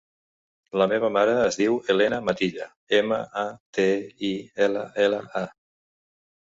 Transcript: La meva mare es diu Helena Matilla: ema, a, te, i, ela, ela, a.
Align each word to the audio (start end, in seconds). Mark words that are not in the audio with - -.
La 0.81 0.87
meva 0.93 1.11
mare 1.17 1.35
es 1.41 1.59
diu 1.59 1.77
Helena 1.93 2.19
Matilla: 2.31 2.67
ema, 3.01 3.21
a, 3.43 3.45
te, 3.79 3.89
i, 4.33 4.35
ela, 4.69 4.89
ela, 5.09 5.23
a. 5.45 5.47